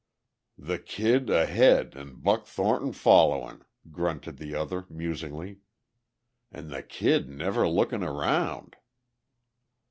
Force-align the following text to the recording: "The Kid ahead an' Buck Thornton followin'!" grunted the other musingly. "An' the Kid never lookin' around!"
"The 0.57 0.79
Kid 0.79 1.29
ahead 1.29 1.95
an' 1.95 2.15
Buck 2.21 2.47
Thornton 2.47 2.91
followin'!" 2.91 3.63
grunted 3.91 4.37
the 4.37 4.55
other 4.55 4.87
musingly. 4.89 5.59
"An' 6.51 6.69
the 6.69 6.81
Kid 6.81 7.29
never 7.29 7.69
lookin' 7.69 8.01
around!" 8.01 8.77